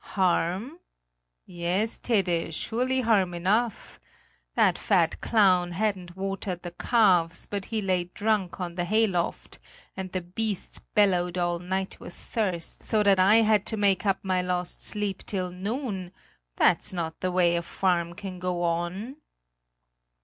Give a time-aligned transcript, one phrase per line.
[0.15, 0.79] "Harm?
[1.45, 3.99] Yes, Tede; surely harm enough!
[4.55, 9.59] That fat clown hadn't watered the calves; but he lay drunk on the hayloft,
[9.95, 14.17] and the beasts bellowed all night with thirst, so that I had to make up
[14.23, 16.11] my lost sleep till noon;
[16.55, 19.17] that's not the way a farm can go on!"